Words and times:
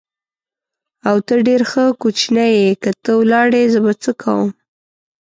او، 1.09 1.17
ته 1.25 1.33
ډېر 1.47 1.61
ښه 1.71 1.83
کوچنی 2.01 2.49
یې، 2.57 2.69
که 2.81 2.91
ته 3.03 3.11
ولاړې 3.21 3.63
زه 3.73 3.79
به 3.85 3.93
څه 4.03 4.11
کوم؟ 4.21 4.49